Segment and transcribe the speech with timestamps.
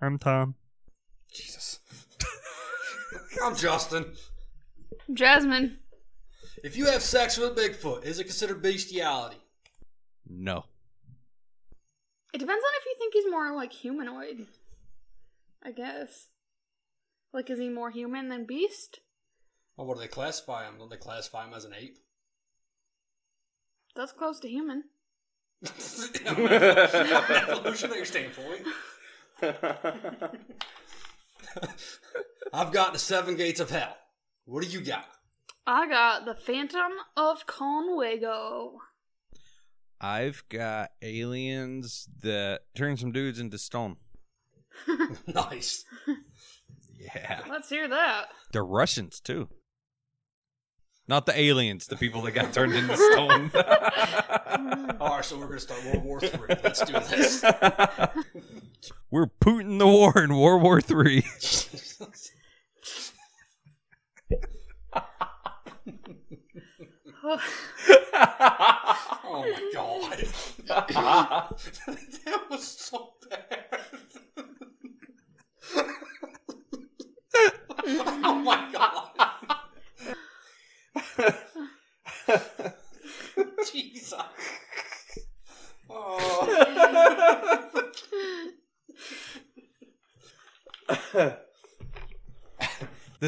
[0.00, 0.54] I'm Tom.
[1.32, 1.80] Jesus.
[3.44, 4.14] I'm Justin.
[5.12, 5.78] Jasmine.
[6.62, 9.36] If you have sex with a Bigfoot, is it considered bestiality?
[10.26, 10.64] No.
[12.32, 14.46] It depends on if you think he's more like humanoid.
[15.62, 16.28] I guess.
[17.32, 19.00] Like, is he more human than beast?
[19.76, 20.74] Well, what do they classify him?
[20.78, 21.98] Don't they classify him as an ape?
[23.96, 24.84] That's close to human.
[26.26, 28.62] Evolutionary standpoint.
[32.52, 33.96] I've got the seven gates of hell.
[34.44, 35.06] What do you got?
[35.66, 38.72] I got the Phantom of Conewago.
[40.00, 43.96] I've got aliens that turn some dudes into stone.
[45.26, 45.84] nice.
[46.98, 47.42] Yeah.
[47.48, 48.26] Let's hear that.
[48.52, 49.48] They're Russians too.
[51.06, 53.50] Not the aliens, the people that got turned into stone.
[55.00, 56.56] All right, so we're gonna start World War Three.
[56.62, 57.42] Let's do this.
[59.10, 61.24] We're Putin the war in World War Three.
[67.22, 67.40] oh
[69.24, 70.26] my god,
[70.66, 73.80] that was so bad.
[77.86, 79.10] oh my god.
[83.72, 84.14] Jesus.
[85.90, 86.94] Oh.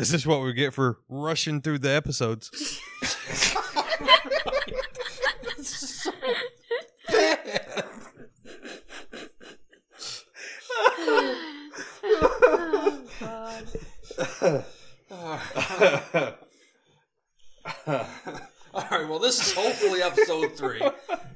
[0.07, 2.81] This is what we get for rushing through the episodes.
[18.75, 20.83] All right, well, this is hopefully episode three.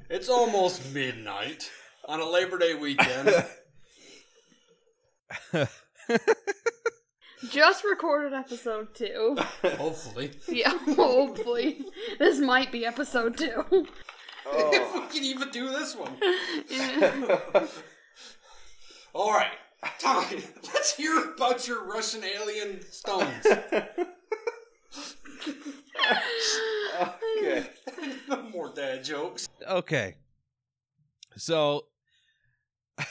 [0.09, 1.69] It's almost midnight
[2.07, 3.45] on a Labor Day weekend.
[7.49, 9.37] Just recorded episode two.
[9.77, 10.31] Hopefully.
[10.49, 11.85] Yeah, hopefully.
[12.19, 13.63] This might be episode two.
[13.71, 14.69] Oh.
[14.73, 16.17] if we can even do this one.
[19.15, 19.53] All right,
[19.99, 23.45] Tommy, let's hear about your Russian alien stones.
[27.37, 27.69] okay.
[28.27, 29.47] no more dad jokes.
[29.65, 30.15] Okay.
[31.37, 31.85] So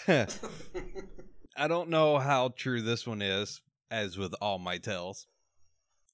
[0.06, 0.26] I
[1.66, 5.26] don't know how true this one is, as with all my tales,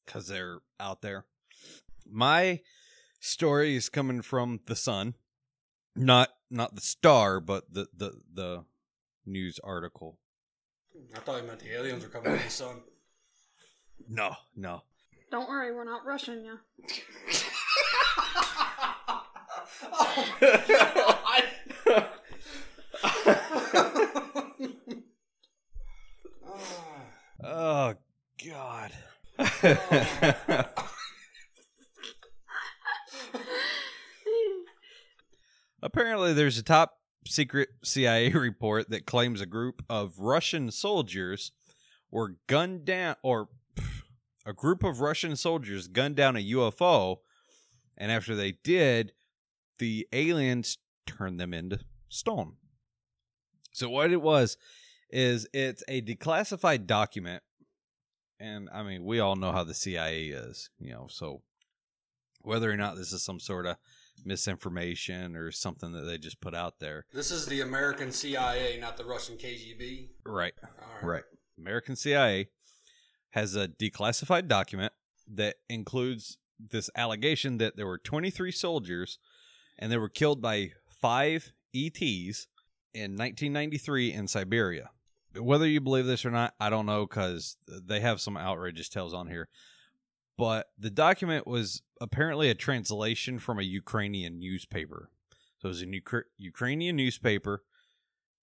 [0.06, 1.25] because they're out there.
[2.09, 2.61] My
[3.21, 5.15] story is coming from the Sun,
[5.94, 8.65] not not the Star, but the the the
[9.27, 10.19] news article.
[11.15, 12.77] I thought you meant the aliens were coming from the sun.
[14.09, 14.83] No, no.
[15.31, 16.59] Don't worry, we're not rushing you.
[27.43, 27.94] Oh
[28.44, 28.93] God.
[35.83, 41.53] Apparently, there's a top secret CIA report that claims a group of Russian soldiers
[42.11, 44.03] were gunned down, or pff,
[44.45, 47.17] a group of Russian soldiers gunned down a UFO,
[47.97, 49.13] and after they did,
[49.79, 52.55] the aliens turned them into stone.
[53.73, 54.57] So, what it was
[55.11, 57.43] is it's a declassified document,
[58.39, 61.43] and I mean, we all know how the CIA is, you know, so
[62.43, 63.77] whether or not this is some sort of
[64.25, 67.05] misinformation or something that they just put out there.
[67.13, 70.09] This is the American CIA, not the Russian KGB.
[70.25, 70.55] Right.
[71.03, 71.25] All Right.
[71.59, 72.49] American CIA
[73.31, 74.93] has a declassified document
[75.29, 79.19] that includes this allegation that there were 23 soldiers
[79.79, 82.47] and they were killed by five ETs
[82.95, 84.91] in 1993 in Siberia.
[85.39, 89.15] Whether you believe this or not, I don't know because they have some outrageous tales
[89.15, 89.49] on here.
[90.39, 95.11] But the document was apparently a translation from a Ukrainian newspaper.
[95.59, 97.63] So it was a Ukra- Ukrainian newspaper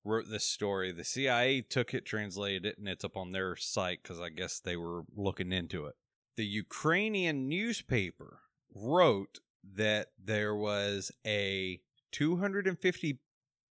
[0.03, 0.91] wrote this story.
[0.91, 4.59] The CIA took it, translated it, and it's up on their site because I guess
[4.59, 5.95] they were looking into it.
[6.35, 8.39] The Ukrainian newspaper
[8.73, 9.39] wrote
[9.75, 11.79] that there was a
[12.11, 13.19] 250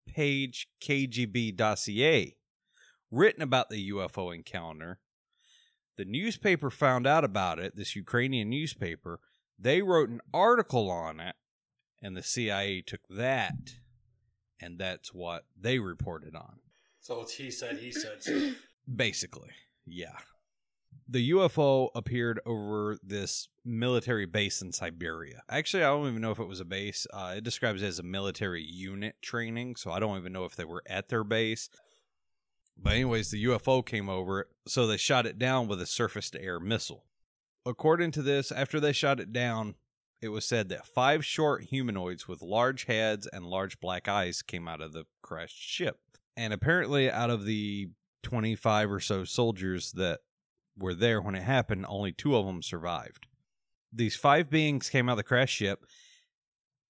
[0.07, 2.36] page KGB dossier
[3.11, 5.00] written about the UFO encounter.
[5.97, 9.19] The newspaper found out about it, this Ukrainian newspaper.
[9.57, 11.35] They wrote an article on it,
[12.01, 13.75] and the CIA took that,
[14.61, 16.59] and that's what they reported on.
[17.01, 18.23] So it's he said, he said.
[18.23, 18.51] So.
[18.95, 19.50] Basically,
[19.85, 20.17] yeah.
[21.07, 25.41] The UFO appeared over this military base in Siberia.
[25.50, 27.05] Actually, I don't even know if it was a base.
[27.12, 30.55] Uh, it describes it as a military unit training, so I don't even know if
[30.55, 31.69] they were at their base.
[32.81, 36.41] But anyways, the UFO came over, so they shot it down with a surface to
[36.41, 37.05] air missile.
[37.65, 39.75] According to this, after they shot it down,
[40.21, 44.67] it was said that five short humanoids with large heads and large black eyes came
[44.67, 45.99] out of the crashed ship.
[46.37, 47.89] And apparently, out of the
[48.23, 50.19] 25 or so soldiers that
[50.77, 53.27] were there when it happened, only two of them survived.
[53.91, 55.85] These five beings came out of the crash ship,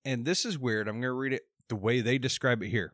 [0.05, 0.87] and this is weird.
[0.87, 2.93] I'm going to read it the way they describe it here.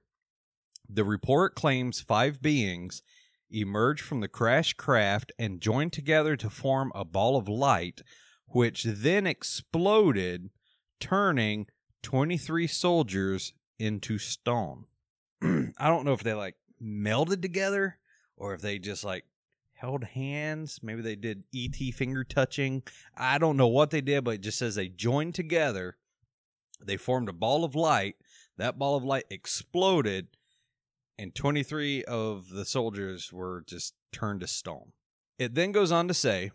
[0.89, 3.01] The report claims five beings
[3.49, 8.01] emerged from the crashed craft and joined together to form a ball of light,
[8.47, 10.49] which then exploded,
[10.99, 11.67] turning
[12.03, 14.85] 23 soldiers into stone.
[15.43, 17.97] I don't know if they like melded together
[18.37, 19.25] or if they just like
[19.73, 20.79] held hands.
[20.81, 22.83] Maybe they did ET finger touching.
[23.17, 25.97] I don't know what they did, but it just says they joined together.
[26.83, 28.15] They formed a ball of light.
[28.57, 30.27] That ball of light exploded,
[31.17, 34.91] and 23 of the soldiers were just turned to stone.
[35.37, 36.51] It then goes on to say,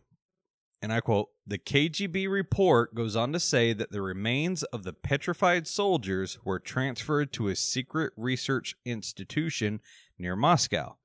[0.82, 4.94] and I quote, the KGB report goes on to say that the remains of the
[4.94, 9.80] petrified soldiers were transferred to a secret research institution
[10.18, 10.96] near Moscow.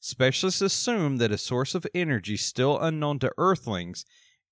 [0.00, 4.04] Specialists assume that a source of energy still unknown to Earthlings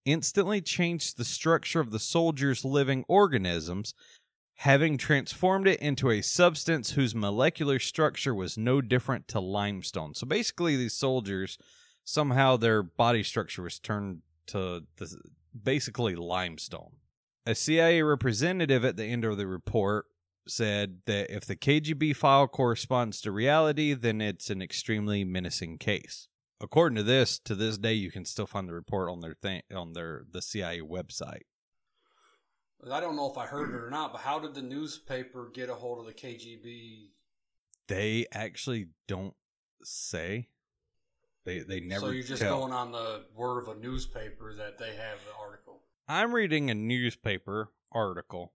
[0.04, 3.92] instantly changed the structure of the soldiers' living organisms,
[4.60, 10.14] having transformed it into a substance whose molecular structure was no different to limestone.
[10.14, 11.56] So basically, these soldiers
[12.04, 14.82] somehow their body structure was turned to
[15.62, 16.96] basically limestone.
[17.46, 20.04] A CIA representative at the end of the report
[20.46, 26.28] said that if the KGB file corresponds to reality, then it's an extremely menacing case.
[26.60, 29.36] According to this, to this day, you can still find the report on their
[29.74, 31.44] on their the CIA website.
[32.90, 35.68] I don't know if I heard it or not, but how did the newspaper get
[35.68, 37.08] a hold of the KGB?
[37.88, 39.34] They actually don't
[39.82, 40.48] say.
[41.44, 42.06] They they never.
[42.06, 42.60] so you're just tell.
[42.60, 45.80] going on the word of a newspaper that they have the article.
[46.06, 48.52] I'm reading a newspaper article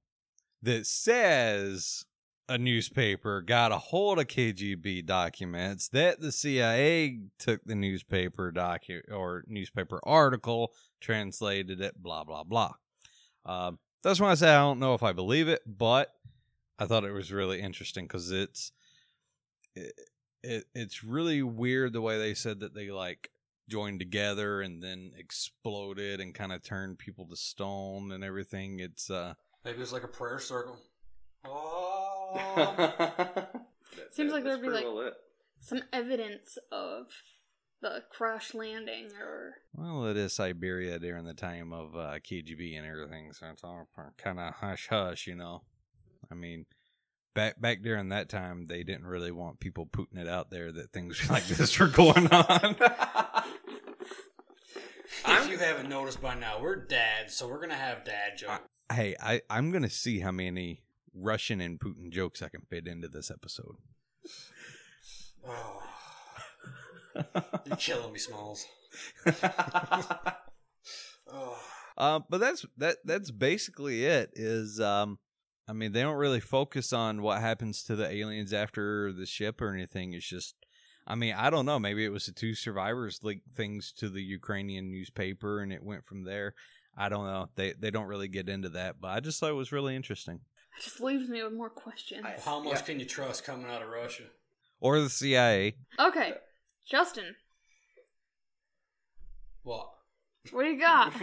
[0.61, 2.05] that says
[2.47, 9.01] a newspaper got a hold of KGB documents that the CIA took the newspaper docu
[9.11, 10.71] or newspaper article,
[11.01, 12.73] translated it, blah blah blah.
[13.45, 13.79] Um,
[14.09, 16.13] that's why I say I don't know if I believe it, but
[16.77, 18.71] I thought it was really interesting because it's
[19.75, 19.93] it,
[20.43, 23.31] it it's really weird the way they said that they like
[23.67, 28.79] joined together and then exploded and kind of turned people to stone and everything.
[28.79, 30.77] It's uh Maybe it's like a prayer circle.
[31.47, 33.47] Oh.
[34.11, 34.85] Seems like there'd be like
[35.59, 37.05] some evidence of
[37.81, 42.85] the crash landing or well, it is Siberia during the time of uh, KGB and
[42.87, 43.87] everything, so it's all
[44.17, 45.63] kind of hush hush, you know.
[46.31, 46.65] I mean,
[47.33, 50.91] back back during that time, they didn't really want people putting it out there that
[50.93, 52.75] things like this were going on.
[55.27, 58.63] if you haven't noticed by now, we're dads, so we're gonna have dad jokes.
[58.91, 60.81] hey, I I'm gonna see how many
[61.13, 63.75] Russian and Putin jokes I can fit into this episode.
[65.47, 65.84] Oh.
[67.65, 68.65] You're killing me, Smalls.
[71.27, 71.57] Oh.
[71.97, 72.97] Uh, but that's that.
[73.03, 74.29] That's basically it.
[74.35, 75.17] Is um,
[75.67, 79.61] I mean, they don't really focus on what happens to the aliens after the ship
[79.61, 80.13] or anything.
[80.13, 80.55] It's just,
[81.07, 81.79] I mean, I don't know.
[81.79, 86.05] Maybe it was the two survivors leaked things to the Ukrainian newspaper, and it went
[86.05, 86.53] from there.
[86.95, 87.49] I don't know.
[87.55, 90.41] They they don't really get into that, but I just thought it was really interesting.
[90.77, 92.23] it just leaves me with more questions.
[92.23, 92.81] I- How much Yeah.
[92.81, 94.23] can you trust coming out of Russia?
[94.79, 95.77] Or the CIA.
[95.99, 96.33] Okay,
[96.89, 97.35] Justin,
[99.63, 99.89] What?
[100.51, 101.13] what do you got?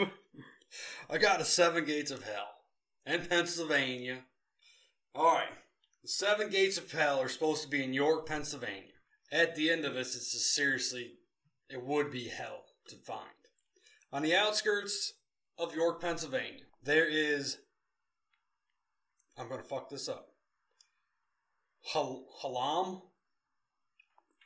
[1.10, 2.48] I got the seven gates of hell
[3.06, 4.24] in Pennsylvania.
[5.14, 5.48] All right,
[6.02, 8.88] the seven gates of hell are supposed to be in York, Pennsylvania.
[9.30, 11.12] At the end of this, it's just seriously,
[11.70, 13.28] it would be hell to find.
[14.12, 15.12] On the outskirts
[15.58, 17.58] of York, Pennsylvania, there is.
[19.38, 20.28] I'm gonna fuck this up.
[21.92, 23.02] Hal- Halam,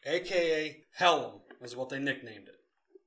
[0.05, 2.61] aka Hellum, is what they nicknamed it.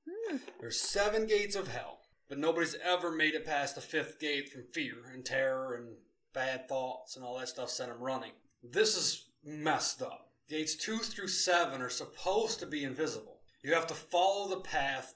[0.08, 0.36] Hmm.
[0.60, 4.64] There's seven gates of hell, but nobody's ever made it past the fifth gate from
[4.72, 5.96] fear and terror and
[6.32, 8.32] bad thoughts and all that stuff sent them running.
[8.62, 10.28] This is messed up.
[10.48, 13.40] Gates two through seven are supposed to be invisible.
[13.62, 15.14] You have to follow the path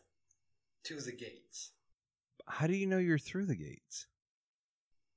[0.85, 1.73] to the gates.
[2.47, 4.07] How do you know you're through the gates?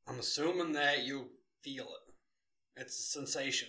[0.08, 1.28] I'm assuming that you
[1.62, 2.82] feel it.
[2.82, 3.68] It's a sensation.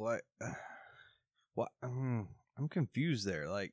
[0.00, 0.22] What?
[1.54, 1.72] What?
[1.84, 2.26] mm,
[2.56, 3.48] I'm confused there.
[3.48, 3.72] Like,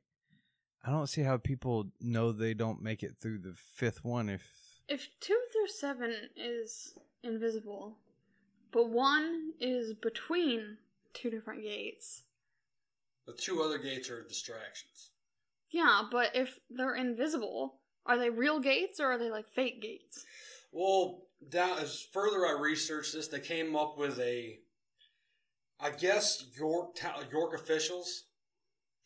[0.83, 4.41] I don't see how people know they don't make it through the fifth one if
[4.89, 7.99] If two through seven is invisible,
[8.71, 10.77] but one is between
[11.13, 12.23] two different gates.
[13.27, 15.11] The two other gates are distractions.
[15.69, 17.75] Yeah, but if they're invisible,
[18.07, 20.25] are they real gates or are they like fake gates?
[20.71, 24.59] Well, down as further I researched this, they came up with a,
[25.79, 26.97] I guess York
[27.31, 28.23] York officials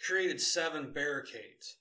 [0.06, 1.78] created seven barricades.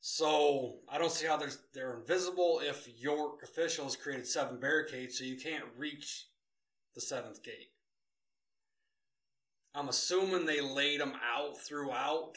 [0.00, 5.24] So I don't see how they're they're invisible if York officials created seven barricades, so
[5.24, 6.26] you can't reach
[6.94, 7.72] the seventh gate.
[9.74, 12.34] I'm assuming they laid them out throughout,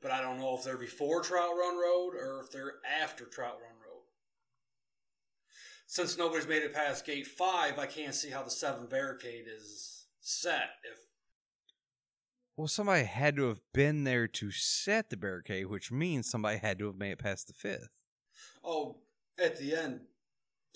[0.00, 3.58] but I don't know if they're before Trout Run Road or if they're after Trout
[3.60, 3.79] Run.
[5.92, 10.04] Since nobody's made it past gate five, I can't see how the seven barricade is
[10.20, 10.70] set.
[10.84, 10.98] If
[12.56, 16.78] Well, somebody had to have been there to set the barricade, which means somebody had
[16.78, 17.88] to have made it past the fifth.
[18.64, 18.98] oh,
[19.36, 20.02] at the end,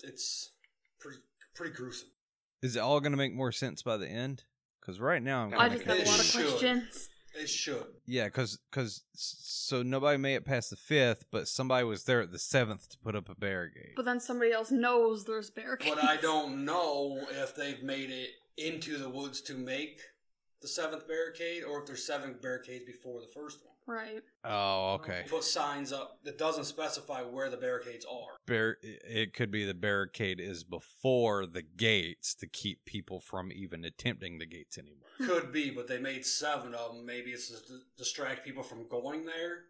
[0.03, 0.51] it's
[0.99, 1.19] pretty
[1.53, 2.09] pretty gruesome.
[2.61, 4.43] Is it all going to make more sense by the end?
[4.81, 6.49] Because right now I'm I just have a lot of It should.
[6.49, 7.09] questions.
[7.37, 7.85] It should.
[8.05, 12.31] Yeah, because cause, so nobody made it past the fifth, but somebody was there at
[12.31, 13.93] the seventh to put up a barricade.
[13.95, 15.95] But then somebody else knows there's barricades.
[15.95, 19.99] But I don't know if they've made it into the woods to make
[20.61, 23.74] the seventh barricade or if there's seven barricades before the first one.
[23.87, 24.21] Right.
[24.43, 25.25] oh, okay.
[25.29, 28.37] Put signs up that doesn't specify where the barricades are.
[28.47, 33.85] Bar- it could be the barricade is before the gates to keep people from even
[33.85, 35.07] attempting the gates anymore.
[35.21, 37.05] Could be, but they made seven of them.
[37.05, 39.65] Maybe it's to d- distract people from going there.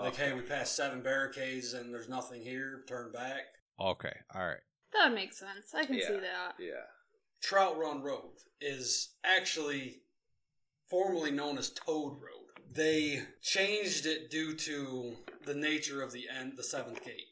[0.00, 2.84] Like, hey, we passed seven barricades and there's nothing here.
[2.86, 3.42] Turn back.
[3.80, 4.60] Okay, all right.
[4.92, 5.74] That makes sense.
[5.74, 6.54] I can see that.
[6.60, 6.84] Yeah.
[7.42, 10.02] Trout Run Road is actually
[10.88, 12.35] formerly known as Toad Road.
[12.72, 17.28] They changed it due to the nature of the end, the seventh gate.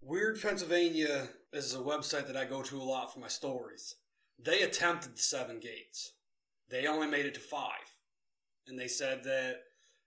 [0.00, 3.96] Weird Pennsylvania is a website that I go to a lot for my stories.
[4.38, 6.12] They attempted the seven gates.
[6.68, 7.96] They only made it to five.
[8.68, 9.62] And they said that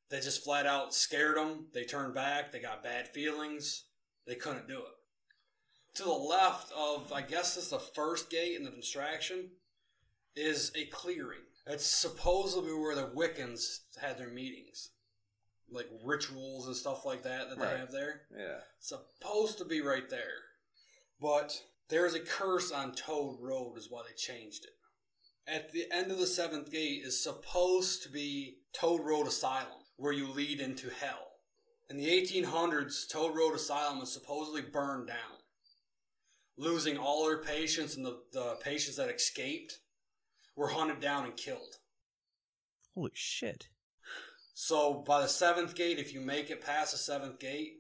[0.10, 1.68] they just flat out scared them.
[1.74, 2.52] They turned back.
[2.52, 3.86] They got bad feelings.
[4.26, 5.96] They couldn't do it.
[5.96, 9.50] To the left of, I guess is the first gate in the distraction,
[10.36, 11.40] is a clearing.
[11.70, 14.90] It's supposedly where the Wiccans had their meetings.
[15.72, 18.22] Like rituals and stuff like that that they have there.
[18.36, 18.58] Yeah.
[18.80, 20.42] Supposed to be right there.
[21.22, 24.72] But there is a curse on Toad Road, is why they changed it.
[25.48, 30.14] At the end of the seventh gate is supposed to be Toad Road Asylum, where
[30.14, 31.28] you lead into hell.
[31.88, 35.38] In the 1800s, Toad Road Asylum was supposedly burned down,
[36.58, 39.80] losing all their patients, and the, the patients that escaped
[40.60, 41.78] were hunted down and killed.
[42.94, 43.70] Holy shit.
[44.54, 47.78] So by the seventh gate, if you make it past the seventh gate,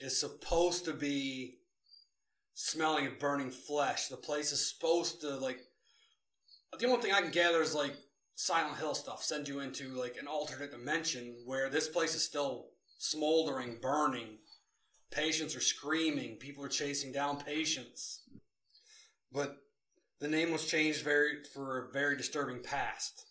[0.00, 1.58] is supposed to be
[2.54, 4.08] smelling of burning flesh.
[4.08, 5.58] The place is supposed to like.
[6.78, 7.92] The only thing I can gather is like
[8.34, 9.22] Silent Hill stuff.
[9.22, 14.38] Send you into like an alternate dimension where this place is still smoldering, burning.
[15.10, 16.36] Patients are screaming.
[16.36, 18.22] People are chasing down patients.
[19.30, 19.58] But
[20.20, 23.24] the name was changed very for a very disturbing past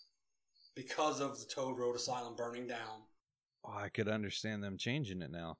[0.75, 3.03] because of the Toad Road Asylum burning down.
[3.63, 5.58] Oh, I could understand them changing it now.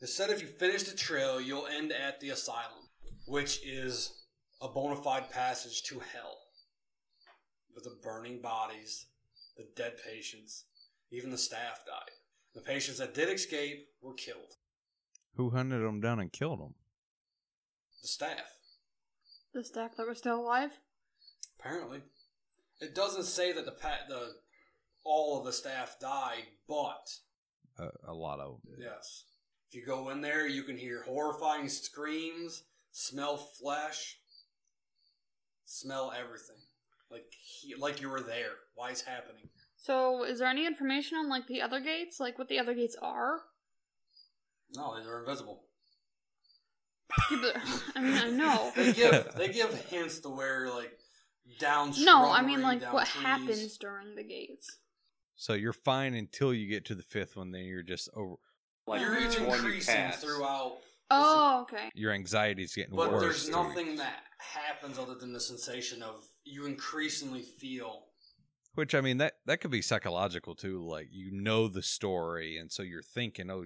[0.00, 2.88] It said if you finish the trail, you'll end at the asylum,
[3.26, 4.24] which is
[4.60, 6.38] a bona fide passage to hell.
[7.74, 9.06] With the burning bodies,
[9.56, 10.64] the dead patients,
[11.10, 12.10] even the staff died.
[12.54, 14.56] The patients that did escape were killed.
[15.36, 16.74] Who hunted them down and killed them?
[18.02, 18.58] The staff,
[19.54, 20.70] The staff that were still alive?
[21.58, 22.00] apparently.
[22.80, 24.34] It doesn't say that the pa- the
[25.04, 27.08] all of the staff died, but
[27.78, 28.74] Uh, a lot of them.
[28.80, 29.24] Yes.
[29.68, 34.18] If you go in there, you can hear horrifying screams, smell flesh,
[35.64, 36.60] smell everything.
[37.10, 38.54] Like he, like you were there.
[38.74, 39.48] Why it's happening?
[39.76, 42.96] So, is there any information on like the other gates, like what the other gates
[43.00, 43.40] are?
[44.74, 45.64] No, they're invisible.
[47.30, 47.56] Yeah, but-
[47.94, 48.72] I mean, I know.
[48.76, 50.92] They give they give hints to where like
[51.58, 51.92] down.
[51.98, 53.24] No, I mean like what trees.
[53.24, 54.78] happens during the gates.
[55.34, 58.36] So you're fine until you get to the fifth one, then you're just over.
[58.86, 59.28] Like You're oh.
[59.28, 60.20] each one you increasing pass.
[60.22, 60.78] throughout,
[61.10, 61.90] Oh, okay.
[61.94, 63.12] Your anxiety's getting but worse.
[63.12, 68.04] But there's through- nothing that happens other than the sensation of you increasingly feel
[68.74, 70.82] Which I mean that that could be psychological too.
[70.86, 73.64] Like you know the story, and so you're thinking, oh,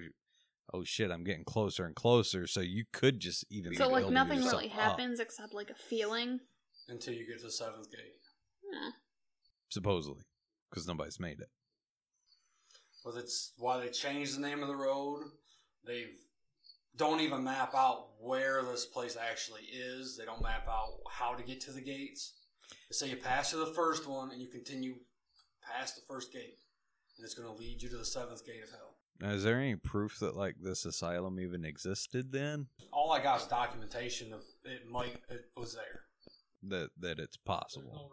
[0.72, 2.46] oh shit, I'm getting closer and closer.
[2.46, 5.74] So you could just even So like nothing yourself really up, happens except like a
[5.74, 6.40] feeling.
[6.88, 8.14] until you get to the seventh gate.
[8.72, 8.90] Yeah.
[9.68, 10.22] supposedly,
[10.70, 11.48] because nobody's made it.
[13.04, 15.22] Well, it's why they changed the name of the road.
[15.86, 16.16] They've
[16.96, 20.16] don't even map out where this place actually is.
[20.16, 22.32] They don't map out how to get to the gates.
[22.88, 24.94] They say you pass to the first one and you continue
[25.62, 26.58] past the first gate,
[27.16, 28.85] and it's going to lead you to the seventh gate of hell.
[29.20, 32.66] Now, is there any proof that like this asylum even existed then?
[32.92, 36.02] All I got is documentation of it might it was there.
[36.68, 38.10] That that it's possible.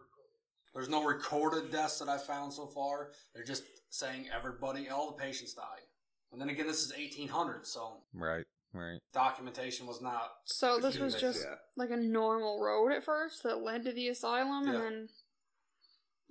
[0.74, 3.12] There's no recorded deaths that I found so far.
[3.33, 5.86] They're just saying everybody, all the patients died.
[6.31, 8.45] And then again, this is 1800, so Right.
[8.74, 9.00] Right.
[9.13, 10.31] documentation was not.
[10.45, 11.55] So this was just yeah.
[11.77, 14.74] like a normal road at first that led to the asylum, Yeah.
[14.74, 15.10] and then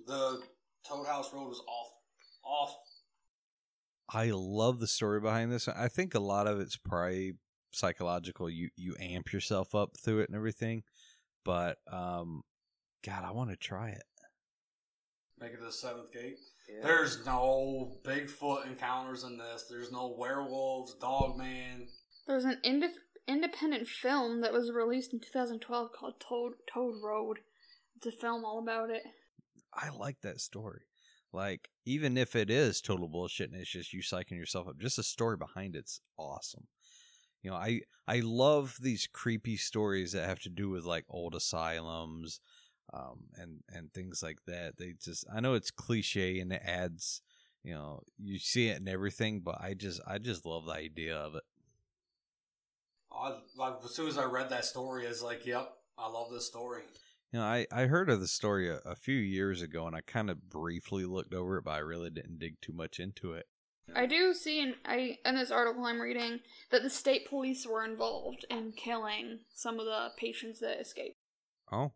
[0.05, 0.41] The
[0.85, 1.87] Toad House Road was off.
[2.43, 2.75] Off.
[4.09, 5.67] I love the story behind this.
[5.67, 7.33] I think a lot of it's probably
[7.71, 8.49] psychological.
[8.49, 10.83] You you amp yourself up through it and everything.
[11.45, 12.43] But um
[13.05, 14.03] God, I want to try it.
[15.39, 16.37] Make it to the seventh gate.
[16.69, 16.83] Yeah.
[16.87, 19.65] There's no Bigfoot encounters in this.
[19.69, 21.87] There's no werewolves, Dogman.
[22.27, 22.95] there's an inde-
[23.27, 27.39] independent film that was released in 2012 called Toad Toad Road.
[27.97, 29.03] It's a film all about it.
[29.73, 30.81] I like that story.
[31.33, 34.97] Like, even if it is total bullshit and it's just you psyching yourself up, just
[34.97, 36.67] the story behind it's awesome.
[37.41, 41.35] You know, I I love these creepy stories that have to do with like old
[41.35, 42.39] asylums,
[42.93, 44.77] um, and and things like that.
[44.77, 47.21] They just I know it's cliche and it adds,
[47.63, 51.17] you know, you see it in everything, but I just I just love the idea
[51.17, 51.43] of it.
[53.11, 56.31] I, like, as soon as I read that story, I was like, "Yep, I love
[56.31, 56.83] this story."
[57.33, 60.01] You know, I, I heard of the story a, a few years ago and I
[60.01, 63.47] kind of briefly looked over it, but I really didn't dig too much into it.
[63.93, 66.39] I do see in I in this article I'm reading
[66.71, 71.17] that the state police were involved in killing some of the patients that escaped.
[71.71, 71.93] Oh.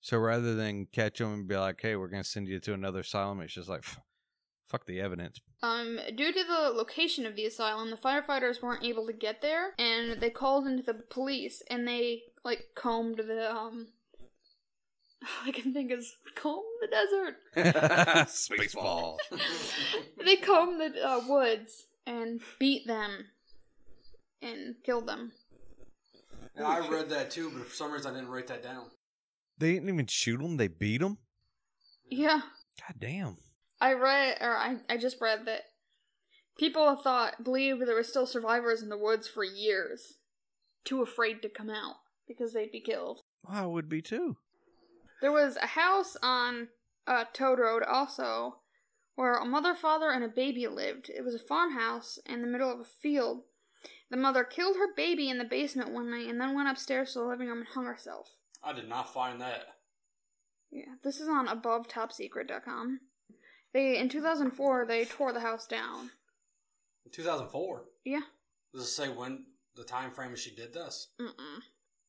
[0.00, 2.72] So rather than catch them and be like, hey, we're going to send you to
[2.72, 3.84] another asylum, it's just like,
[4.66, 5.40] fuck the evidence.
[5.62, 9.74] Um, due to the location of the asylum, the firefighters weren't able to get there,
[9.78, 13.88] and they called into the police, and they like combed the um.
[15.22, 17.36] All I can think is comb the desert.
[18.28, 19.18] Spaceball.
[20.24, 23.26] they combed the uh, woods and beat them
[24.40, 25.32] and killed them.
[26.56, 28.86] And I read that too, but for some reason I didn't write that down.
[29.58, 31.18] They didn't even shoot them, they beat them?
[32.10, 32.40] Yeah,
[32.80, 33.36] God damn.
[33.80, 35.62] I read, or I, I just read that
[36.58, 40.18] people thought, believed there were still survivors in the woods for years,
[40.84, 41.96] too afraid to come out
[42.28, 43.20] because they'd be killed.
[43.44, 44.36] Well, I would be too.
[45.22, 46.68] There was a house on
[47.06, 48.56] uh, Toad Road also
[49.14, 51.08] where a mother, father, and a baby lived.
[51.08, 53.42] It was a farmhouse in the middle of a field.
[54.10, 57.20] The mother killed her baby in the basement one night and then went upstairs to
[57.20, 58.34] the living room and hung herself.
[58.64, 59.66] I did not find that.
[60.72, 63.00] Yeah, this is on abovetopsecret.com.
[63.72, 66.10] They in 2004 they tore the house down.
[67.06, 67.84] In 2004.
[68.04, 68.20] Yeah.
[68.74, 69.44] Does it say when
[69.76, 71.08] the time frame she did this?
[71.20, 71.60] Mm-mm.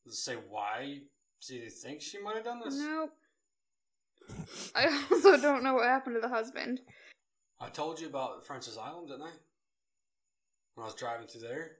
[0.04, 1.02] Does it say why?
[1.46, 2.74] Do you think she might have done this?
[2.74, 3.10] Nope.
[4.74, 6.80] I also don't know what happened to the husband.
[7.60, 9.32] I told you about Francis Island, didn't I?
[10.74, 11.76] When I was driving through there,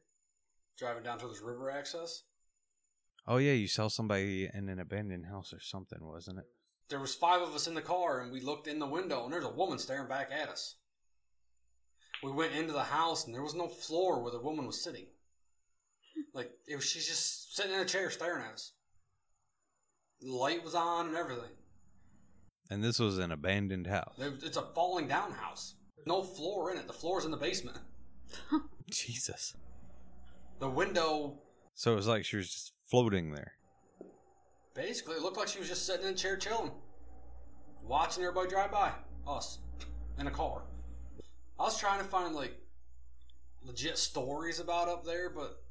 [0.79, 2.22] driving down to this river access.
[3.27, 6.44] Oh, yeah, you saw somebody in an abandoned house or something, wasn't it?
[6.90, 9.33] There was five of us in the car, and we looked in the window, and
[9.33, 10.77] there's a woman staring back at us.
[12.22, 15.07] We went into the house, and there was no floor where the woman was sitting.
[16.35, 18.72] Like it was, she's just sitting in a chair staring at us.
[20.25, 21.51] The light was on and everything.
[22.71, 24.15] And this was an abandoned house.
[24.19, 25.75] It's a falling down house.
[26.07, 26.87] No floor in it.
[26.87, 27.77] The floor's in the basement.
[28.91, 29.55] Jesus.
[30.61, 31.41] The window
[31.75, 33.53] So it was like she was just floating there.
[34.75, 36.71] basically it looked like she was just sitting in a chair chilling,
[37.83, 38.93] watching everybody drive by
[39.29, 39.59] us
[40.19, 40.63] in a car.
[41.59, 42.55] I was trying to find like
[43.63, 45.63] legit stories about up there, but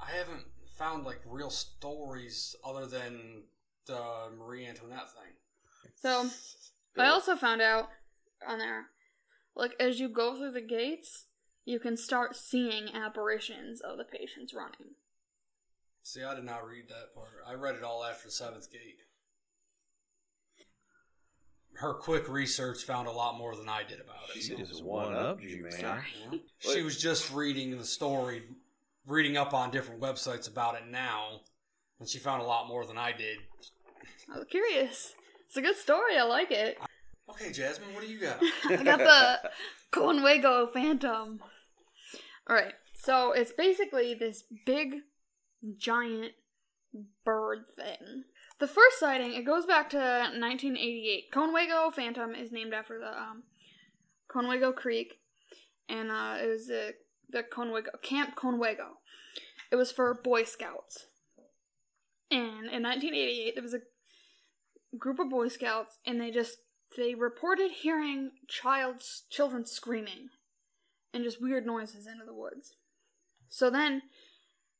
[0.00, 0.44] I haven't
[0.78, 3.42] found like real stories other than
[3.86, 4.00] the
[4.38, 5.32] Marie Antoinette thing.
[6.00, 6.30] So
[6.96, 7.88] I also found out
[8.46, 8.86] on there,
[9.56, 11.26] like as you go through the gates,
[11.64, 14.94] you can start seeing apparitions of the patients running.
[16.02, 17.42] See, I did not read that part.
[17.46, 19.00] I read it all after the seventh gate.
[21.74, 24.42] Her quick research found a lot more than I did about it.
[24.42, 25.72] She so- just one up you, man.
[25.72, 26.42] Sorry.
[26.58, 28.42] She was just reading the story,
[29.08, 31.40] reading up on different websites about it now,
[31.98, 33.38] and she found a lot more than I did.
[34.32, 35.14] I was curious.
[35.46, 36.18] It's a good story.
[36.18, 36.78] I like it.
[37.30, 38.38] Okay, Jasmine, what do you got?
[38.70, 39.50] I got the
[39.92, 41.40] Conewago Phantom.
[42.48, 44.96] Alright, so it's basically this big,
[45.76, 46.32] giant
[47.24, 48.24] bird thing.
[48.58, 51.30] The first sighting, it goes back to 1988.
[51.32, 53.42] Conewago Phantom is named after the um,
[54.30, 55.14] Conewago Creek,
[55.88, 56.92] and uh, it was a
[57.30, 58.96] the Conewago Camp Conewago.
[59.70, 61.06] It was for Boy Scouts.
[62.30, 63.80] And in 1988, there was a
[64.96, 66.58] group of Boy Scouts, and they just
[66.96, 70.30] they reported hearing child's children screaming
[71.12, 72.74] and just weird noises into the woods.
[73.48, 74.02] So then,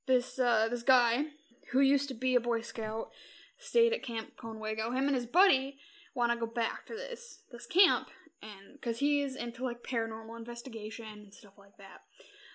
[0.06, 1.24] this uh, this guy
[1.72, 3.11] who used to be a Boy Scout
[3.58, 4.94] stayed at Camp Conewago.
[4.94, 5.78] Him and his buddy
[6.14, 8.08] want to go back to this this camp,
[8.42, 12.02] and because he's into like paranormal investigation and stuff like that.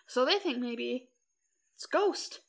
[0.07, 1.09] So they think maybe
[1.75, 2.41] it's ghost.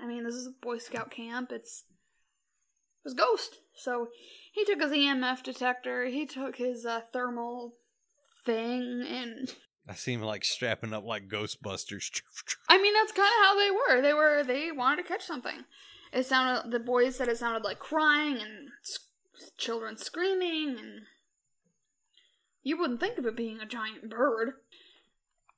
[0.00, 1.50] I mean, this is a Boy Scout camp.
[1.52, 3.56] It's it was ghost.
[3.74, 4.08] So
[4.52, 6.06] he took his EMF detector.
[6.06, 7.74] He took his uh, thermal
[8.44, 9.54] thing, and
[9.88, 12.22] I see him like strapping up like Ghostbusters.
[12.68, 14.02] I mean that's kind of how they were.
[14.02, 15.64] They were they wanted to catch something.
[16.12, 18.70] It sounded the boys said it sounded like crying and
[19.58, 21.00] children screaming, and
[22.62, 24.54] you wouldn't think of it being a giant bird.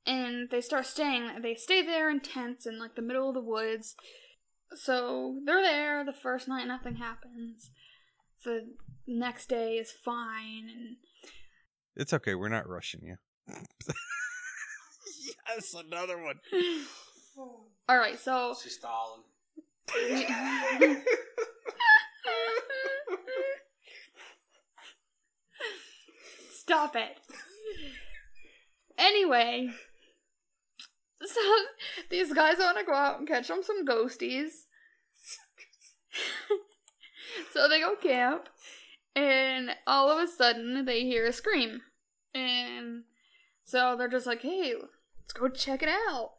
[0.09, 1.29] And they start staying.
[1.43, 3.95] They stay there in tents in like the middle of the woods.
[4.75, 6.67] So they're there the first night.
[6.67, 7.71] Nothing happens.
[8.45, 8.75] The
[9.07, 10.97] next day is fine, and
[11.97, 12.35] It's okay.
[12.35, 13.17] We're not rushing you.
[15.49, 16.41] yes, another one.
[17.37, 18.19] all right.
[18.19, 19.23] So She's stalling.
[26.53, 27.17] Stop it.
[28.99, 29.71] Anyway,
[31.27, 31.41] so
[32.11, 34.51] these guys want to go out and catch them some ghosties.
[37.53, 38.49] so they go camp,
[39.15, 41.83] and all of a sudden they hear a scream.
[42.35, 43.05] And
[43.65, 46.33] so they're just like, hey, let's go check it out.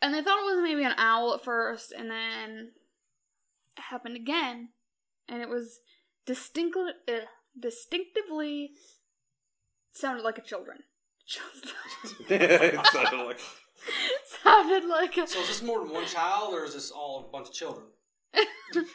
[0.00, 2.72] And they thought it was maybe an owl at first, and then
[3.76, 4.70] it happened again.
[5.28, 5.78] And it was
[6.26, 7.26] distinctly, uh,
[7.58, 8.72] distinctively
[9.92, 10.78] sounded like a children.
[12.28, 13.38] it sounded like
[14.42, 15.26] sounded like a.
[15.26, 17.86] So is this more than one child, or is this all a bunch of children?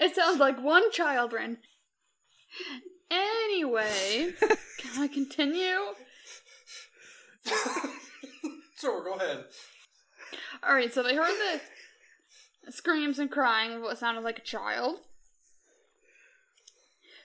[0.00, 1.58] It sounds like one children.
[3.10, 4.32] Anyway,
[4.78, 5.78] can I continue?
[8.80, 9.44] sure, go ahead.
[10.62, 11.60] All right, so they heard
[12.64, 15.00] the screams and crying of what sounded like a child.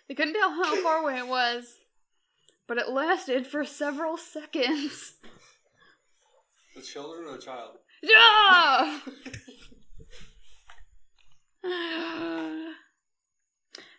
[0.08, 1.78] They couldn't tell how far away it was,
[2.68, 5.14] but it lasted for several seconds.
[6.80, 7.76] The children or the child?
[8.02, 9.00] Yeah!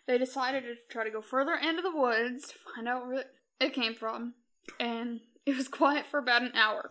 [0.07, 3.25] they decided to try to go further into the woods to find out where
[3.59, 4.33] it came from,
[4.79, 6.89] and it was quiet for about an hour.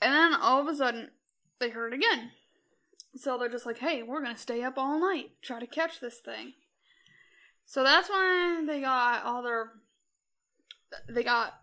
[0.00, 1.10] And then all of a sudden,
[1.60, 2.32] they heard it again.
[3.14, 6.18] So they're just like, hey, we're gonna stay up all night, try to catch this
[6.18, 6.54] thing.
[7.64, 9.70] So that's when they got all their.
[11.08, 11.54] They got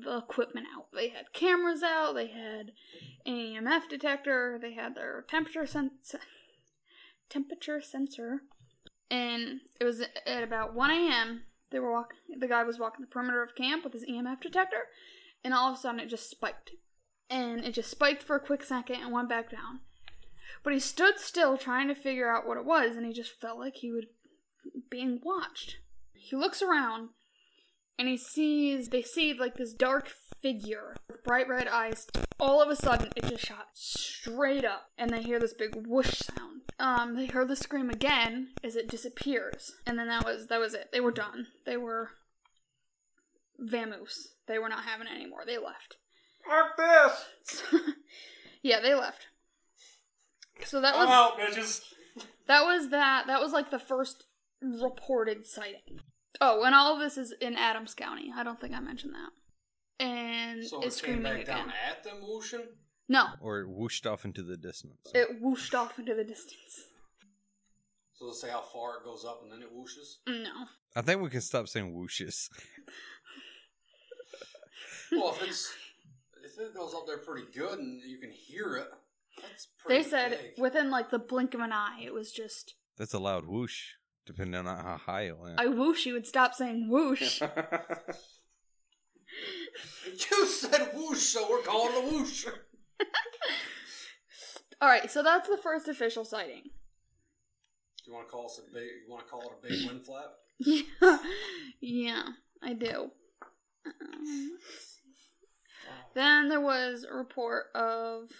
[0.00, 0.86] the equipment out.
[0.92, 2.72] They had cameras out, they had
[3.26, 3.32] an
[3.66, 5.66] EMF detector, they had their temperature
[7.28, 8.42] temperature sensor,
[9.10, 11.42] and it was at about 1 a.m.
[11.70, 12.18] They were walking.
[12.38, 14.88] The guy was walking the perimeter of camp with his EMF detector,
[15.44, 16.72] and all of a sudden it just spiked,
[17.28, 19.80] and it just spiked for a quick second and went back down.
[20.62, 23.58] But he stood still trying to figure out what it was, and he just felt
[23.58, 24.04] like he was
[24.90, 25.76] being watched.
[26.12, 27.10] He looks around
[28.00, 30.08] and he sees they see like this dark
[30.40, 32.06] figure with bright red eyes.
[32.40, 36.20] All of a sudden, it just shot straight up, and they hear this big whoosh
[36.20, 36.62] sound.
[36.78, 40.72] Um, they heard the scream again as it disappears, and then that was that was
[40.72, 40.88] it.
[40.92, 41.48] They were done.
[41.66, 42.12] They were
[43.62, 44.28] vamoose.
[44.48, 45.42] They were not having it anymore.
[45.44, 45.98] They left.
[46.48, 47.62] Fuck this!
[48.62, 49.26] yeah, they left.
[50.64, 51.82] So that was out, bitches.
[52.46, 53.26] that was that.
[53.26, 54.24] That was like the first
[54.62, 56.00] reported sighting.
[56.40, 58.32] Oh, and all of this is in Adams County.
[58.34, 60.04] I don't think I mentioned that.
[60.04, 61.56] And So it's it came screaming back again.
[61.58, 62.64] down at them whooshing?
[63.08, 64.96] No, Or it whooshed off into the distance.
[65.14, 66.84] it whooshed off into the distance.
[68.14, 70.18] So let's say how far it goes up and then it whooshes?
[70.28, 70.66] No.
[70.94, 72.48] I think we can stop saying whooshes.
[75.12, 75.72] Well, if it's
[76.44, 78.88] if it goes up there pretty good and you can hear it,
[79.42, 80.02] that's pretty.
[80.04, 80.62] They said big.
[80.62, 83.94] within like the blink of an eye, it was just That's a loud whoosh,
[84.30, 85.60] depending on how high it went.
[85.60, 86.06] I whoosh.
[86.06, 87.42] You would stop saying whoosh.
[90.30, 92.46] You said whoosh, so we're calling it a whoosh.
[94.80, 96.62] All right, so that's the first official sighting.
[96.64, 96.70] Do
[98.06, 98.88] you want to call us a big?
[99.06, 100.32] You want to call it a big wind flap?
[100.58, 101.18] Yeah,
[101.80, 102.22] yeah,
[102.62, 103.10] I do.
[103.86, 105.00] Um, let's
[106.14, 108.30] then there was a report of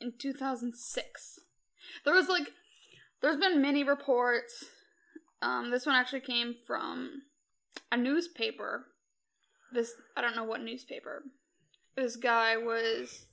[0.00, 1.38] in 2006.
[2.04, 2.48] There was like,
[3.22, 4.64] there's been many reports.
[5.42, 7.22] Um, this one actually came from
[7.92, 8.86] a newspaper.
[9.72, 11.24] This I don't know what newspaper.
[11.96, 13.26] this guy was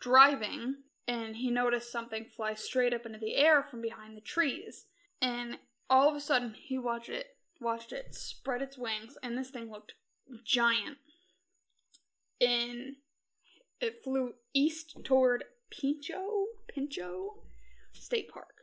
[0.00, 0.76] driving
[1.06, 4.86] and he noticed something fly straight up into the air from behind the trees.
[5.20, 7.26] And all of a sudden he watched it
[7.60, 9.94] watched it spread its wings and this thing looked
[10.44, 10.98] giant.
[12.40, 12.96] And
[13.80, 16.20] it flew east toward Pinchot
[16.68, 17.30] Pinchot
[17.92, 18.53] State Park.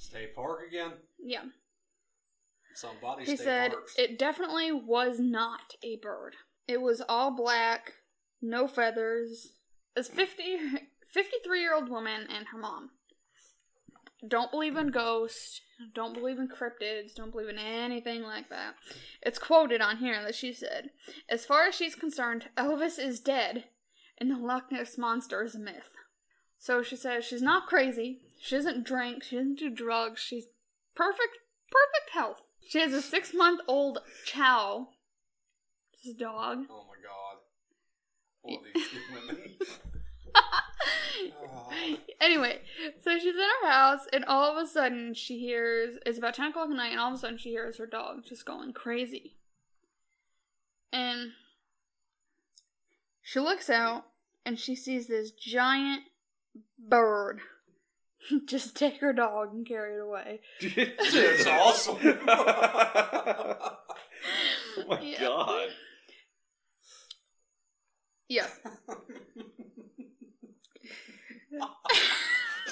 [0.00, 0.92] State Park again?
[1.22, 1.44] Yeah.
[2.74, 3.94] Somebody He said parks.
[3.98, 6.36] it definitely was not a bird.
[6.66, 7.92] It was all black,
[8.40, 9.52] no feathers.
[9.94, 10.56] It's 50,
[11.12, 12.90] 53 year old woman and her mom.
[14.26, 15.60] Don't believe in ghosts,
[15.94, 18.74] don't believe in cryptids, don't believe in anything like that.
[19.22, 20.90] It's quoted on here that she said,
[21.28, 23.64] As far as she's concerned, Elvis is dead,
[24.18, 25.90] and the Loch Ness Monster is a myth.
[26.60, 30.44] So she says she's not crazy, she doesn't drink, she doesn't do drugs, she's
[30.94, 31.38] perfect,
[31.72, 32.42] perfect health.
[32.68, 34.88] She has a six month old Chow.
[36.04, 36.66] This dog.
[36.70, 37.38] Oh my god.
[38.44, 39.52] Of these women.
[40.34, 41.70] Oh.
[42.20, 42.60] anyway,
[43.02, 46.50] so she's in her house, and all of a sudden she hears it's about 10
[46.50, 49.36] o'clock at night, and all of a sudden she hears her dog just going crazy.
[50.92, 51.30] And
[53.22, 54.04] she looks out,
[54.44, 56.02] and she sees this giant
[56.78, 57.40] bird
[58.46, 60.40] just take her dog and carry it away.
[60.60, 61.96] It's awesome.
[62.02, 63.76] oh
[64.88, 65.20] my Yeah.
[65.20, 65.68] god.
[68.28, 68.46] Yeah.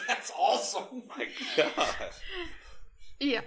[0.07, 0.85] That's awesome.
[0.93, 1.95] Oh my god.
[3.21, 3.41] Yeah.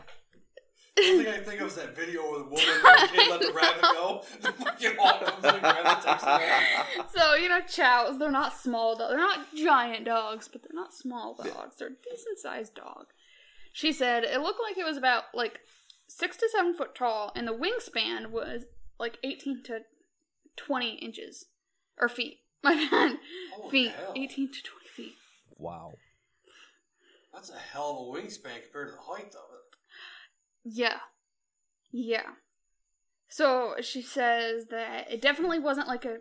[0.98, 3.30] The only thing I think of is that video where the woman where the kid
[3.32, 4.24] let the rabbit go.
[4.42, 7.14] The fucking hawk comes in and rabbit takes.
[7.14, 9.10] So, you know, chows, they're not small dogs.
[9.10, 11.78] They're not giant dogs, but they're not small dogs.
[11.78, 13.08] They're a decent sized dog.
[13.72, 15.62] She said it looked like it was about like
[16.08, 18.66] six to seven foot tall, and the wingspan was
[19.00, 19.80] like 18 to
[20.58, 21.46] 20 inches.
[22.00, 22.40] Or feet.
[22.64, 23.18] My bad.
[23.56, 23.92] Holy feet.
[23.92, 24.14] hell.
[24.16, 25.16] 18 to 20 feet.
[25.58, 25.94] Wow.
[27.34, 29.51] That's a hell of a wingspan compared to the height of it.
[30.64, 30.98] Yeah.
[31.92, 32.32] Yeah.
[33.30, 36.18] So she says that it definitely wasn't like a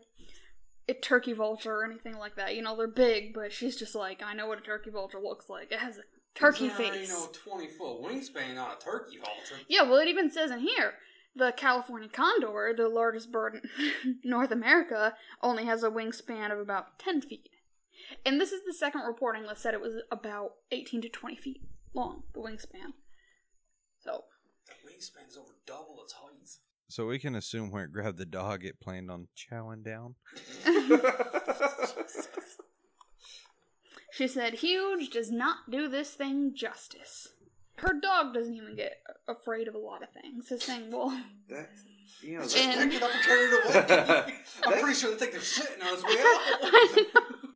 [0.88, 2.57] a turkey vulture or anything like that.
[2.57, 5.48] You know, they're big, but she's just like, I know what a turkey vulture looks
[5.48, 5.70] like.
[5.70, 6.03] It has a
[6.35, 7.09] turkey It's face.
[7.09, 9.62] You know, twenty foot wingspan on a turkey vulture.
[9.68, 10.94] Yeah, well, it even says in here
[11.35, 13.61] the California condor, the largest bird
[14.05, 17.48] in North America, only has a wingspan of about 10 feet.
[18.26, 21.62] And this is the second reporting that said it was about 18 to 20 feet
[21.94, 22.94] long, the wingspan.
[25.00, 26.28] So, The wingspan's over double its height.
[26.88, 30.14] So we can assume where it grabbed the dog, it planned on chowing down.
[34.12, 37.28] she said, Huge does not do this thing justice.
[37.76, 38.96] Her dog doesn't even get
[39.28, 40.48] afraid of a lot of things.
[40.48, 41.12] This thing will.
[41.48, 41.84] That's
[42.22, 44.34] you know Just And- pick it up and carry it away.
[44.64, 47.06] I'm pretty sure they think they're shitting on its way out.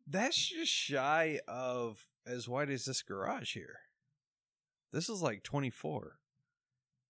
[0.06, 3.80] That's just shy of as wide as this garage here.
[4.92, 6.18] This is like 24.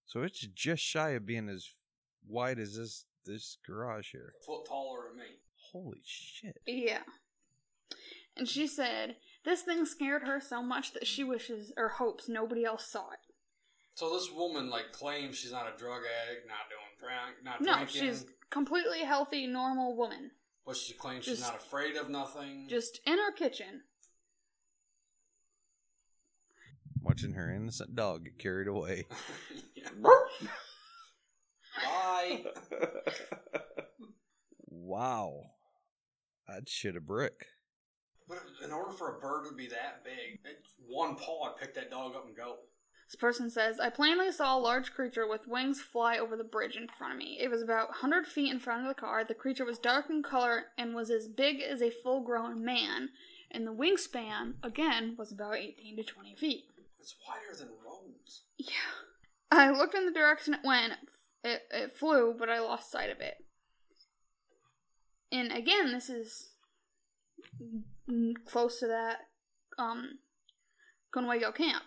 [0.06, 1.68] So it's just shy of being as
[2.26, 4.34] wide as this this garage here.
[4.46, 5.24] Foot taller than me.
[5.72, 6.58] Holy shit.
[6.66, 6.98] Yeah.
[8.36, 12.64] And she said, This thing scared her so much that she wishes or hopes nobody
[12.64, 13.18] else saw it.
[13.94, 17.84] So this woman like claims she's not a drug addict, not doing drink, not No,
[17.84, 20.32] drinking, she's completely healthy, normal woman.
[20.66, 22.66] but she claims she's not afraid of nothing.
[22.68, 23.82] Just in her kitchen.
[27.02, 29.06] Watching her innocent dog get carried away.
[30.40, 30.48] Yeah.
[31.84, 32.44] Bye.
[34.68, 35.50] Wow.
[36.48, 37.46] I'd shit a brick.
[38.28, 41.74] But in order for a bird to be that big, it's one paw would pick
[41.74, 42.56] that dog up and go.
[43.06, 46.76] This person says, I plainly saw a large creature with wings fly over the bridge
[46.76, 47.38] in front of me.
[47.40, 49.24] It was about 100 feet in front of the car.
[49.24, 53.10] The creature was dark in color and was as big as a full grown man.
[53.50, 56.64] And the wingspan, again, was about 18 to 20 feet.
[56.98, 58.44] It's wider than roads.
[58.56, 58.70] Yeah.
[59.58, 60.94] I looked in the direction it went.
[61.42, 63.36] It, it flew, but I lost sight of it.
[65.30, 66.50] And again, this is
[68.46, 69.18] close to that
[69.78, 70.18] um,
[71.14, 71.82] Conewago camp.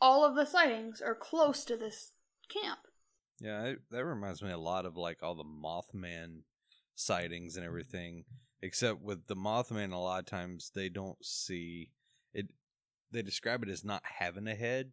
[0.00, 2.12] All of the sightings are close to this
[2.48, 2.80] camp.
[3.40, 6.40] Yeah, it, that reminds me a lot of like all the Mothman
[6.94, 8.24] sightings and everything.
[8.62, 11.90] Except with the Mothman, a lot of times they don't see
[12.32, 12.46] it.
[13.12, 14.92] They describe it as not having a head.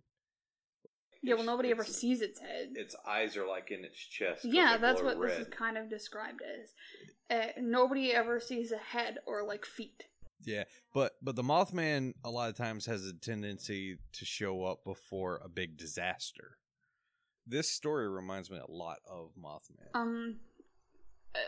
[1.26, 2.74] Yeah, well, nobody ever sees its head.
[2.76, 4.44] Its eyes are like in its chest.
[4.44, 6.74] Yeah, that's glow what this is kind of described as.
[7.30, 10.04] Uh, nobody ever sees a head or like feet.
[10.46, 14.84] Yeah, but but the Mothman a lot of times has a tendency to show up
[14.84, 16.58] before a big disaster.
[17.48, 19.94] This story reminds me a lot of Mothman.
[19.94, 20.38] Um,
[21.34, 21.40] uh,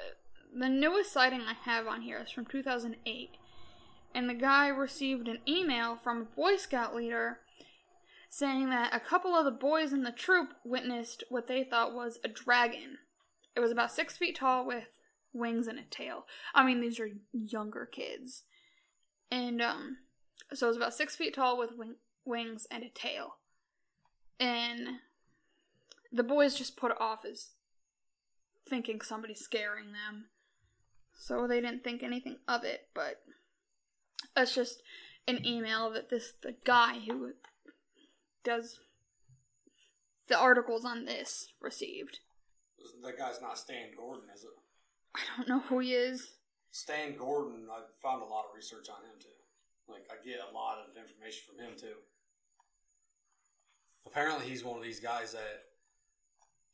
[0.58, 3.32] the newest sighting I have on here is from 2008,
[4.14, 7.40] and the guy received an email from a Boy Scout leader
[8.36, 12.20] saying that a couple of the boys in the troop witnessed what they thought was
[12.22, 12.98] a dragon.
[13.56, 15.00] It was about six feet tall with
[15.32, 16.26] wings and a tail.
[16.54, 18.44] I mean, these are younger kids,
[19.32, 20.00] and um,
[20.54, 21.96] so it was about six feet tall with wing-
[22.26, 23.38] wings and a tail,
[24.38, 25.00] and
[26.12, 27.52] the boys just put it off as
[28.68, 30.26] thinking somebody's scaring them.
[31.18, 33.22] So they didn't think anything of it, but
[34.36, 34.82] that's just
[35.26, 37.32] an email that this the guy who
[38.46, 38.80] does
[40.28, 42.20] the articles on this received.
[43.04, 44.50] That guy's not Stan Gordon, is it?
[45.16, 46.34] I don't know who he is.
[46.72, 49.30] Stan Gordon, I found a lot of research on him too.
[49.88, 51.98] Like I get a lot of information from him too.
[54.06, 55.64] Apparently, he's one of these guys that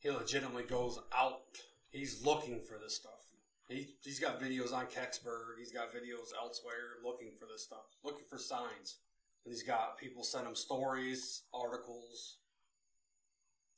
[0.00, 1.42] he legitimately goes out.
[1.90, 3.26] He's looking for this stuff.
[3.68, 5.58] He he's got videos on Kecksburg.
[5.58, 8.98] He's got videos elsewhere looking for this stuff, looking for signs.
[9.44, 12.38] And he's got people send him stories, articles.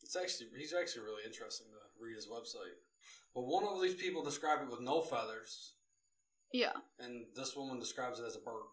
[0.03, 2.77] It's actually he's actually really interesting to read his website.
[3.35, 5.72] But one of these people described it with no feathers,
[6.53, 6.72] Yeah.
[6.98, 8.66] and this woman describes it as a bird.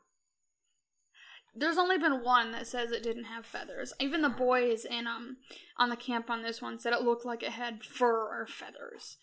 [1.55, 3.93] There's only been one that says it didn't have feathers.
[3.99, 5.37] Even the boys in um
[5.77, 9.17] on the camp on this one said it looked like it had fur or feathers.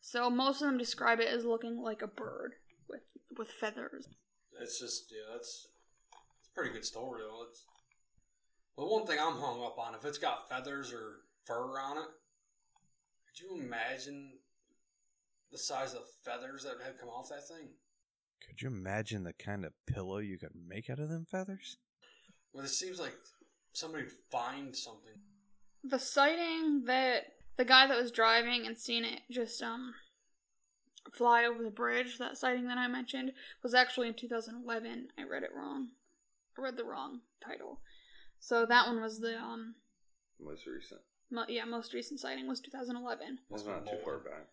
[0.00, 2.54] So most of them describe it as looking like a bird
[2.88, 3.02] with
[3.36, 4.08] with feathers.
[4.60, 5.68] It's just yeah, that's
[6.54, 7.44] pretty good story though.
[7.48, 7.64] It's
[8.76, 12.08] but one thing I'm hung up on if it's got feathers or fur on it,
[13.26, 14.32] could you imagine
[15.50, 17.68] the size of feathers that have come off that thing?
[18.46, 21.76] Could you imagine the kind of pillow you could make out of them feathers?
[22.52, 23.14] Well, it seems like
[23.72, 25.12] somebody would find something.
[25.84, 27.24] The sighting that
[27.56, 29.94] the guy that was driving and seen it just um
[31.12, 35.08] fly over the bridge, that sighting that I mentioned, was actually in 2011.
[35.18, 35.88] I read it wrong.
[36.58, 37.80] I read the wrong title.
[38.38, 39.74] So that one was the um
[40.40, 41.00] Most recent.
[41.30, 43.38] mo- yeah, most recent sighting was 2011.
[43.50, 44.48] That's not too far back.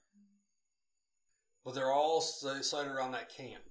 [1.65, 3.63] But they're all si- sighted around that camp.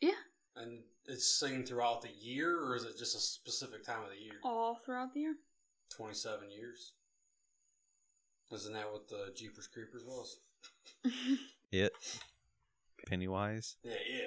[0.00, 0.10] Yeah.
[0.56, 4.22] And it's seen throughout the year, or is it just a specific time of the
[4.22, 4.34] year?
[4.44, 5.34] All throughout the year.
[5.96, 6.94] 27 years.
[8.52, 10.40] Isn't that what the Jeepers Creepers was?
[11.72, 11.92] It.
[13.06, 13.76] Pennywise.
[13.84, 14.26] Yeah, yeah.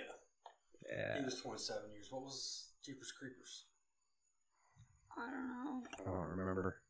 [0.89, 1.17] Yeah.
[1.19, 2.07] He was 27 years.
[2.09, 3.65] What was Jeepers Creepers?
[5.17, 5.83] I don't know.
[5.99, 6.81] I don't remember.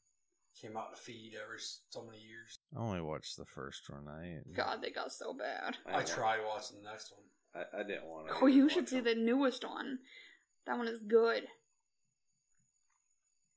[0.60, 2.60] Came out to feed every so many years.
[2.76, 4.08] I only watched the first one.
[4.08, 5.78] I God, they got so bad.
[5.86, 7.24] I, didn't tried watching the next one.
[7.56, 8.34] I, I didn't want to.
[8.42, 10.00] Oh, you should see the newest one.
[10.66, 11.44] That one is good.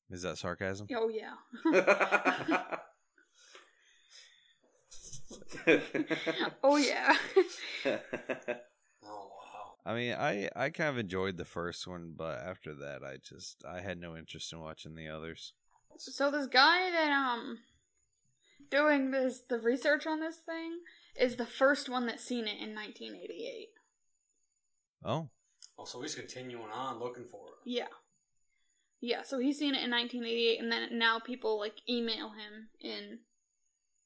[0.09, 0.87] Is that sarcasm?
[0.95, 1.35] Oh yeah.
[6.63, 7.15] Oh yeah.
[9.87, 9.93] Wow.
[9.93, 13.63] I mean, I I kind of enjoyed the first one, but after that, I just
[13.65, 15.53] I had no interest in watching the others.
[15.97, 17.59] so this guy that um
[18.69, 20.79] doing this the research on this thing
[21.19, 23.67] is the first one that seen it in 1988.
[25.05, 25.29] Oh,
[25.79, 27.69] Oh, so he's continuing on looking for it.
[27.69, 27.87] Yeah.
[28.99, 33.19] Yeah, so he's seen it in 1988 and then now people like email him and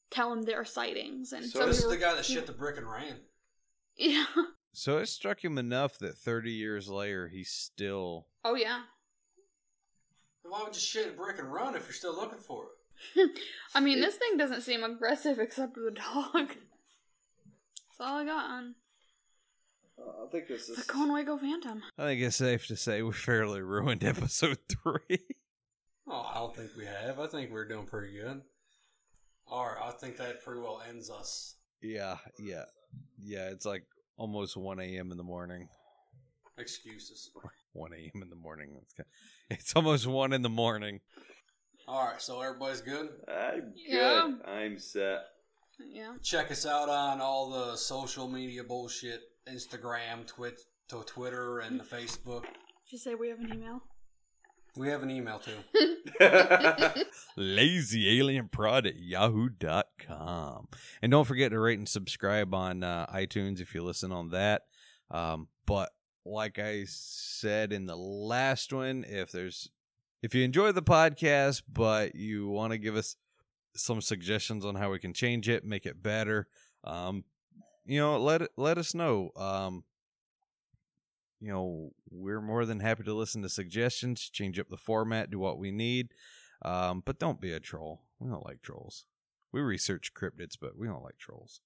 [0.10, 2.52] tell him their sightings and So so, this he is the guy that shit the
[2.52, 3.20] brick and ran.
[3.96, 4.26] Yeah.
[4.74, 8.28] So it struck him enough that 30 years later, he's still.
[8.44, 8.82] Oh yeah.
[10.44, 12.66] Why would you shit a brick and run if you're still looking for
[13.16, 13.32] it?
[13.76, 16.48] I mean, this thing doesn't seem aggressive except for the dog.
[16.50, 18.76] That's all I got on
[20.02, 20.78] uh, I think this is.
[20.78, 21.82] the Conewago Phantom.
[21.98, 25.20] I think it's safe to say we fairly ruined episode three.
[26.08, 27.20] Oh, I don't think we have.
[27.20, 28.42] I think we're doing pretty good.
[29.48, 31.56] All right, I think that pretty well ends us.
[31.82, 32.66] yeah, yeah,
[33.20, 33.50] yeah.
[33.50, 33.84] It's like
[34.18, 35.12] almost 1 a.m.
[35.12, 35.68] in the morning.
[36.58, 37.32] Excuses.
[37.74, 38.22] 1 a.m.
[38.22, 38.78] in the morning.
[38.82, 38.96] It's,
[39.50, 41.00] it's almost 1 in the morning.
[41.88, 43.10] All right, so everybody's good.
[43.28, 43.74] I'm good.
[43.76, 44.30] Yeah.
[44.46, 45.26] I'm set.
[45.80, 46.14] Yeah.
[46.22, 51.84] Check us out on all the social media bullshit Instagram, Twit, to Twitter, and the
[51.84, 52.44] Facebook.
[52.44, 53.82] Did you say we have an email?
[54.78, 55.58] We have an email too.
[57.38, 60.68] lazyalienprod at yahoo.com.
[61.02, 64.64] And don't forget to rate and subscribe on uh, iTunes if you listen on that.
[65.10, 65.90] Um, but
[66.26, 69.70] like I said in the last one, if there's
[70.22, 73.16] if you enjoy the podcast but you want to give us
[73.76, 76.48] some suggestions on how we can change it, make it better,
[76.84, 77.24] um,
[77.86, 79.32] you know, let it, let us know.
[79.36, 79.84] Um,
[81.42, 85.40] you know, we're more than happy to listen to suggestions, change up the format, do
[85.40, 86.10] what we need.
[86.64, 88.04] Um, but don't be a troll.
[88.20, 89.06] We don't like trolls.
[89.52, 91.62] We research cryptids, but we don't like trolls.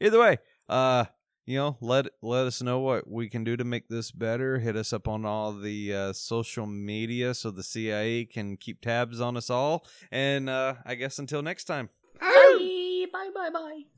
[0.00, 1.06] Either way, uh,
[1.44, 4.58] you know, let let us know what we can do to make this better.
[4.58, 9.20] Hit us up on all the uh, social media so the CIA can keep tabs
[9.20, 9.86] on us all.
[10.10, 11.90] And uh, I guess until next time.
[12.20, 13.86] Bye bye bye bye.